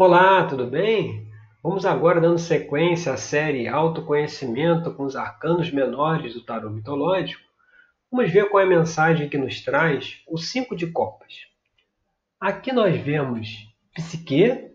[0.00, 1.28] Olá, tudo bem?
[1.60, 7.42] Vamos agora dando sequência à série Autoconhecimento com os arcanos menores do tarô mitológico.
[8.08, 11.48] Vamos ver qual é a mensagem que nos traz o cinco de copas.
[12.40, 14.70] Aqui nós vemos Psique,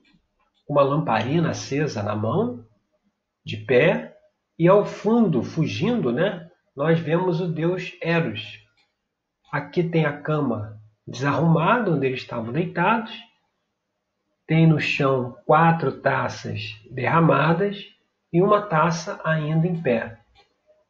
[0.67, 2.65] uma lamparina acesa na mão,
[3.45, 4.17] de pé,
[4.59, 8.59] e ao fundo, fugindo, né, nós vemos o deus Eros.
[9.49, 13.17] Aqui tem a cama desarrumada, onde eles estavam deitados,
[14.45, 17.85] tem no chão quatro taças derramadas
[18.31, 20.19] e uma taça ainda em pé.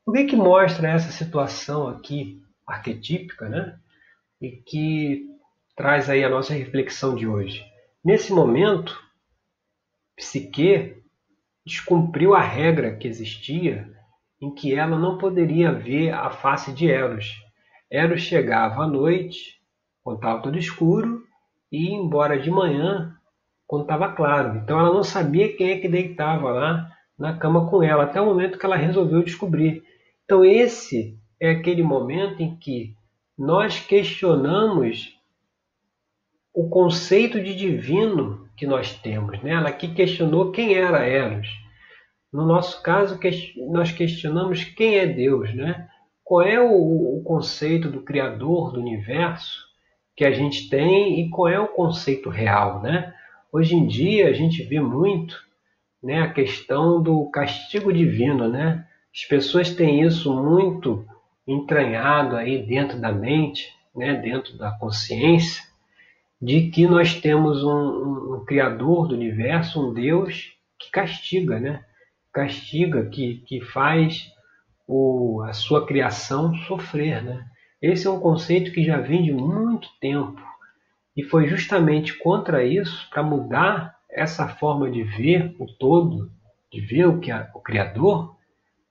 [0.05, 3.77] O que, que mostra essa situação aqui arquetípica, né?
[4.41, 5.29] E que
[5.75, 7.63] traz aí a nossa reflexão de hoje.
[8.03, 9.01] Nesse momento,
[10.15, 11.01] Psique
[11.65, 13.89] descumpriu a regra que existia
[14.41, 17.33] em que ela não poderia ver a face de Eros.
[17.89, 19.61] Eros chegava à noite,
[20.05, 21.25] estava tudo escuro,
[21.71, 23.17] e embora de manhã
[23.73, 24.57] quando estava claro.
[24.57, 28.25] Então ela não sabia quem é que deitava lá na cama com ela, até o
[28.27, 29.83] momento que ela resolveu descobrir.
[30.23, 32.93] Então esse é aquele momento em que
[33.35, 35.19] nós questionamos
[36.53, 39.41] o conceito de divino que nós temos.
[39.41, 39.53] Né?
[39.53, 41.47] Ela aqui questionou quem era Eros.
[42.31, 43.19] No nosso caso,
[43.71, 45.51] nós questionamos quem é Deus.
[45.55, 45.89] Né?
[46.23, 49.63] Qual é o, conceito do Criador do universo
[50.15, 52.79] que a gente tem e qual é o conceito real.
[52.83, 53.11] Né?
[53.53, 55.39] Hoje em dia a gente vê muito
[56.01, 58.83] né, a questão do castigo divino, né?
[59.13, 61.05] As pessoas têm isso muito
[61.47, 65.61] entranhado aí dentro da mente, né, dentro da consciência,
[66.41, 71.85] de que nós temos um, um, um criador do universo, um Deus que castiga, né?
[72.33, 74.31] Castiga, que, que faz
[74.87, 77.45] o, a sua criação sofrer, né?
[77.79, 80.41] Esse é um conceito que já vem de muito tempo
[81.15, 86.31] e foi justamente contra isso, para mudar essa forma de ver o todo,
[86.71, 88.35] de ver o, que o Criador,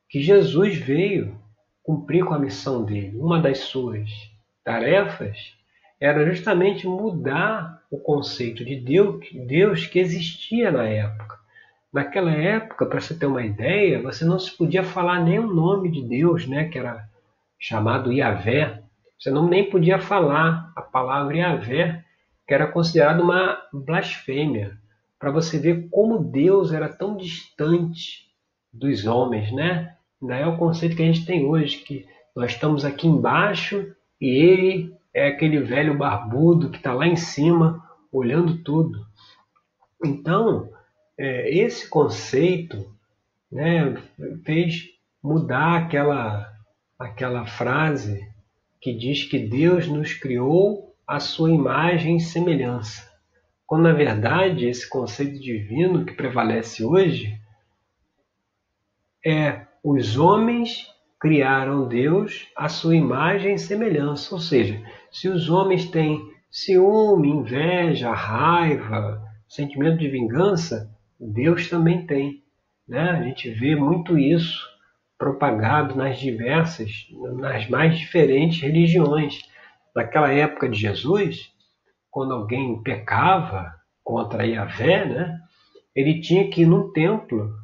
[0.08, 1.40] que Jesus veio
[1.82, 3.18] cumprir com a missão dele.
[3.18, 4.08] Uma das suas
[4.64, 5.36] tarefas
[6.00, 11.38] era justamente mudar o conceito de Deus, Deus que existia na época.
[11.92, 15.90] Naquela época, para você ter uma ideia, você não se podia falar nem o nome
[15.90, 17.04] de Deus, né, que era
[17.58, 18.82] chamado Yahvé.
[19.18, 22.04] Você não nem podia falar a palavra Yahvé,
[22.52, 24.76] que era considerado uma blasfêmia,
[25.18, 28.28] para você ver como Deus era tão distante
[28.70, 29.96] dos homens, né?
[30.20, 34.28] Daí é o conceito que a gente tem hoje, que nós estamos aqui embaixo e
[34.28, 37.82] ele é aquele velho barbudo que está lá em cima
[38.12, 39.02] olhando tudo.
[40.04, 40.68] Então,
[41.16, 42.94] é, esse conceito
[43.50, 43.94] né,
[44.44, 44.90] fez
[45.22, 46.52] mudar aquela,
[46.98, 48.28] aquela frase
[48.78, 53.10] que diz que Deus nos criou a sua imagem e semelhança.
[53.66, 57.38] Quando na verdade esse conceito divino que prevalece hoje
[59.24, 60.86] é os homens
[61.18, 64.34] criaram Deus à sua imagem e semelhança.
[64.34, 66.20] Ou seja, se os homens têm
[66.50, 72.42] ciúme, inveja, raiva, sentimento de vingança, Deus também tem.
[72.86, 73.10] Né?
[73.10, 74.68] A gente vê muito isso
[75.16, 79.40] propagado nas diversas, nas mais diferentes religiões
[79.94, 81.52] naquela época de Jesus,
[82.10, 85.40] quando alguém pecava contra Yahvé, né,
[85.94, 87.54] ele tinha que ir no templo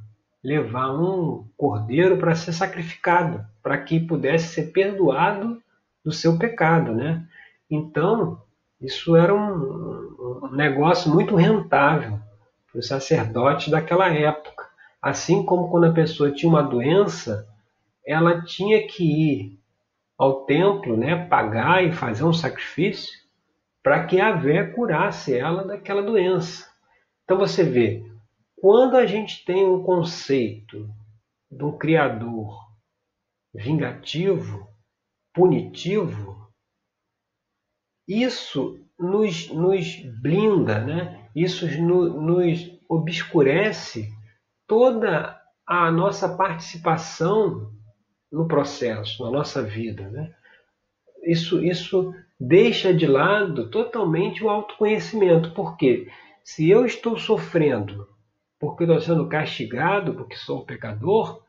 [0.42, 5.60] levar um cordeiro para ser sacrificado, para que pudesse ser perdoado
[6.04, 6.94] do seu pecado.
[6.94, 7.26] Né?
[7.70, 8.40] Então,
[8.80, 12.18] isso era um, um negócio muito rentável
[12.70, 14.68] para os sacerdotes daquela época.
[15.02, 17.46] Assim como quando a pessoa tinha uma doença,
[18.06, 19.57] ela tinha que ir
[20.18, 23.16] ao templo, né, pagar e fazer um sacrifício
[23.82, 26.68] para que a Vé curasse ela daquela doença.
[27.22, 28.04] Então você vê,
[28.56, 30.90] quando a gente tem um conceito
[31.50, 32.68] um Criador
[33.54, 34.68] vingativo,
[35.32, 36.50] punitivo,
[38.06, 41.28] isso nos, nos blinda, né?
[41.34, 44.10] isso no, nos obscurece
[44.66, 47.72] toda a nossa participação
[48.30, 50.08] no processo, na nossa vida.
[50.08, 50.34] Né?
[51.24, 55.52] Isso, isso deixa de lado totalmente o autoconhecimento.
[55.52, 56.08] Porque
[56.42, 58.08] se eu estou sofrendo
[58.58, 61.42] porque estou sendo castigado, porque sou um pecador,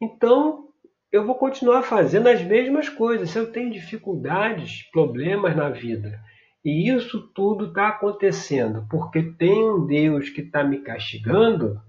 [0.00, 0.68] então
[1.12, 3.30] eu vou continuar fazendo as mesmas coisas.
[3.30, 6.18] Se eu tenho dificuldades, problemas na vida,
[6.64, 11.80] e isso tudo está acontecendo porque tem um Deus que está me castigando,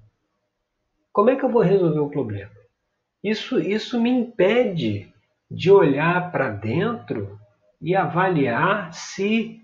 [1.12, 2.52] como é que eu vou resolver o problema?
[3.24, 5.12] Isso, isso me impede
[5.50, 7.40] de olhar para dentro
[7.82, 9.62] e avaliar se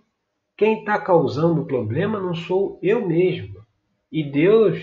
[0.55, 3.61] quem está causando o problema não sou eu mesmo.
[4.11, 4.77] E Deus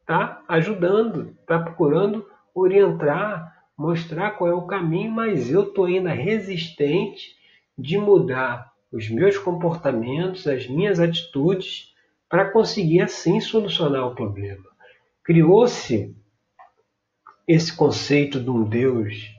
[0.00, 7.36] está ajudando, está procurando orientar, mostrar qual é o caminho, mas eu estou ainda resistente
[7.78, 11.92] de mudar os meus comportamentos, as minhas atitudes,
[12.28, 14.64] para conseguir assim solucionar o problema.
[15.24, 16.14] Criou-se
[17.46, 19.30] esse conceito de um Deus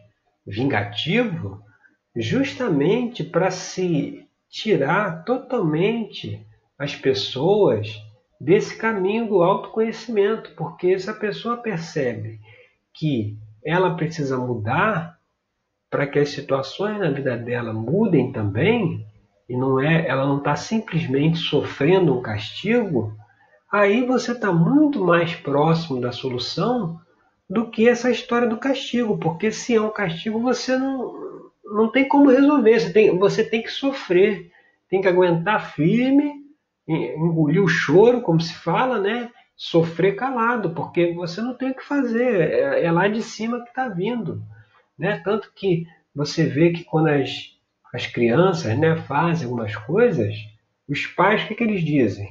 [0.45, 1.61] vingativo
[2.15, 6.45] justamente para se tirar totalmente
[6.77, 8.01] as pessoas
[8.39, 12.39] desse caminho do autoconhecimento, porque se a pessoa percebe
[12.93, 15.17] que ela precisa mudar
[15.89, 19.05] para que as situações na vida dela mudem também,
[19.47, 23.15] e não é, ela não está simplesmente sofrendo um castigo,
[23.71, 26.99] aí você está muito mais próximo da solução
[27.53, 32.07] do que essa história do castigo, porque se é um castigo você não, não tem
[32.07, 34.51] como resolver, você tem, você tem que sofrer,
[34.89, 36.33] tem que aguentar firme,
[36.87, 39.29] engolir o choro, como se fala, né?
[39.55, 43.69] Sofrer calado, porque você não tem o que fazer, é, é lá de cima que
[43.69, 44.41] está vindo.
[44.97, 45.21] Né?
[45.23, 47.55] Tanto que você vê que quando as,
[47.93, 50.35] as crianças né, fazem algumas coisas,
[50.89, 52.27] os pais, o que, que eles dizem?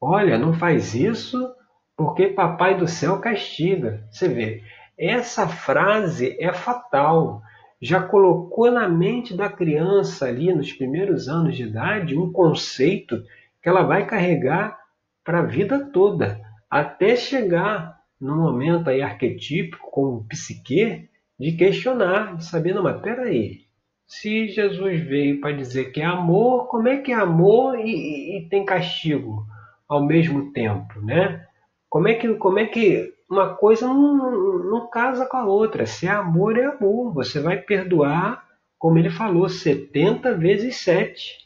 [0.00, 1.54] Olha, não faz isso
[2.00, 4.02] porque papai do céu castiga.
[4.10, 4.62] Você vê,
[4.96, 7.42] essa frase é fatal.
[7.78, 13.22] Já colocou na mente da criança ali nos primeiros anos de idade um conceito
[13.62, 14.78] que ela vai carregar
[15.22, 21.06] para a vida toda, até chegar no momento aí arquetípico como psique
[21.38, 23.66] de questionar, de saber, não, mas peraí,
[24.06, 28.38] se Jesus veio para dizer que é amor, como é que é amor e, e,
[28.38, 29.44] e, tem castigo
[29.86, 31.44] ao mesmo tempo, né?
[31.90, 35.84] Como é que, como é que uma coisa não, não casa com a outra?
[35.86, 37.12] Se é amor, é amor.
[37.12, 38.46] Você vai perdoar,
[38.78, 41.36] como ele falou, 70 vezes 7.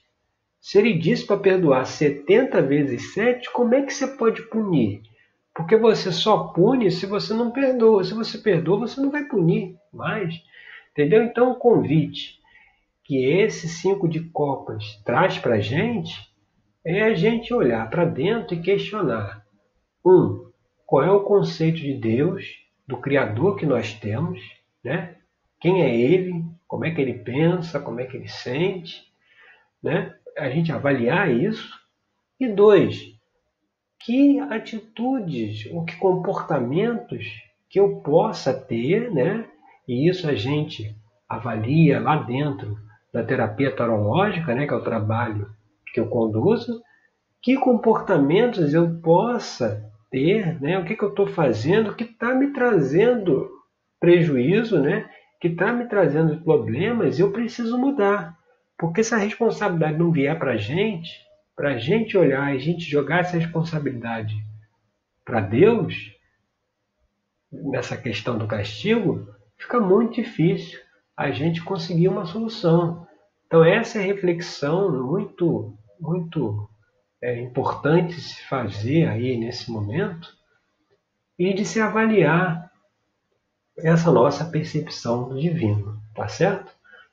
[0.60, 5.00] Se ele disse para perdoar 70 vezes 7, como é que você pode punir?
[5.54, 8.04] Porque você só pune se você não perdoa.
[8.04, 10.34] Se você perdoa, você não vai punir mais.
[10.92, 11.22] Entendeu?
[11.22, 12.38] Então, o convite
[13.02, 16.32] que esse cinco de copas traz para a gente
[16.84, 19.43] é a gente olhar para dentro e questionar.
[20.04, 20.50] Um,
[20.86, 22.44] qual é o conceito de Deus,
[22.86, 24.40] do Criador que nós temos,
[24.82, 25.16] né?
[25.60, 29.02] Quem é Ele, como é que Ele pensa, como é que Ele sente,
[29.82, 30.14] né?
[30.36, 31.72] A gente avaliar isso.
[32.38, 33.14] E dois,
[33.98, 37.26] que atitudes ou que comportamentos
[37.70, 39.48] que eu possa ter, né?
[39.88, 40.94] E isso a gente
[41.28, 42.76] avalia lá dentro
[43.12, 45.48] da terapia tarológica, né, que é o trabalho
[45.92, 46.82] que eu conduzo,
[47.40, 50.78] que comportamentos eu possa ter, né?
[50.78, 53.50] O que, que eu estou fazendo que está me trazendo
[53.98, 55.10] prejuízo, né?
[55.40, 58.38] Que está me trazendo problemas, eu preciso mudar.
[58.78, 61.10] Porque se a responsabilidade não vier para a gente,
[61.56, 64.36] para a gente olhar e a gente jogar essa responsabilidade
[65.24, 66.12] para Deus,
[67.50, 69.28] nessa questão do castigo,
[69.58, 70.78] fica muito difícil
[71.16, 73.04] a gente conseguir uma solução.
[73.46, 76.68] Então essa é a reflexão muito, muito
[77.24, 80.28] é, importante se fazer aí nesse momento
[81.38, 82.70] e de se avaliar
[83.78, 86.72] essa nossa percepção do divino, tá certo?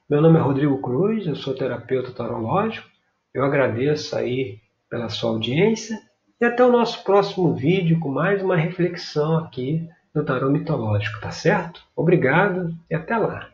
[0.10, 2.92] Meu nome é Rodrigo Cruz, eu sou terapeuta tarológico
[3.34, 4.60] eu agradeço aí
[4.90, 5.98] pela sua audiência
[6.40, 11.32] e até o nosso próximo vídeo com mais uma reflexão aqui no tarô mitológico, tá
[11.32, 11.82] certo?
[11.96, 13.51] Obrigado e até lá!